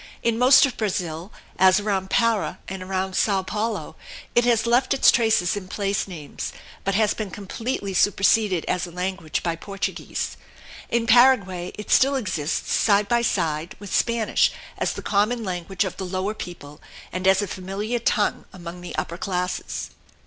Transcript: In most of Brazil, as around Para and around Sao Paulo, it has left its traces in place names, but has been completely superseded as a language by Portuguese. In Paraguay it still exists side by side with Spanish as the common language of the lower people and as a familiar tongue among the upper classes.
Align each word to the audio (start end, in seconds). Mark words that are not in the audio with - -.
In 0.23 0.39
most 0.39 0.65
of 0.65 0.77
Brazil, 0.77 1.31
as 1.59 1.79
around 1.79 2.09
Para 2.09 2.57
and 2.67 2.81
around 2.81 3.15
Sao 3.15 3.43
Paulo, 3.43 3.95
it 4.33 4.45
has 4.45 4.65
left 4.65 4.95
its 4.95 5.11
traces 5.11 5.55
in 5.55 5.67
place 5.67 6.07
names, 6.07 6.51
but 6.83 6.95
has 6.95 7.13
been 7.13 7.29
completely 7.29 7.93
superseded 7.93 8.65
as 8.65 8.87
a 8.87 8.91
language 8.91 9.43
by 9.43 9.55
Portuguese. 9.55 10.37
In 10.89 11.05
Paraguay 11.05 11.71
it 11.77 11.91
still 11.91 12.15
exists 12.15 12.71
side 12.73 13.07
by 13.07 13.21
side 13.21 13.75
with 13.77 13.93
Spanish 13.95 14.51
as 14.75 14.93
the 14.93 15.03
common 15.03 15.43
language 15.43 15.85
of 15.85 15.97
the 15.97 16.03
lower 16.03 16.33
people 16.33 16.81
and 17.13 17.27
as 17.27 17.43
a 17.43 17.47
familiar 17.47 17.99
tongue 17.99 18.45
among 18.51 18.81
the 18.81 18.95
upper 18.95 19.19
classes. 19.19 19.91